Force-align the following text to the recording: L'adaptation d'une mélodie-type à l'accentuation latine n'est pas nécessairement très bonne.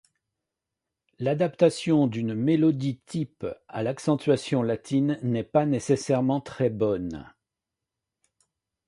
L'adaptation 1.19 2.07
d'une 2.07 2.33
mélodie-type 2.33 3.45
à 3.67 3.83
l'accentuation 3.83 4.63
latine 4.63 5.19
n'est 5.21 5.43
pas 5.43 5.67
nécessairement 5.67 6.41
très 6.41 6.71
bonne. 6.71 7.29